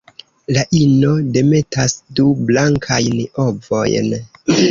[0.55, 4.09] La ino demetas du blankajn ovojn.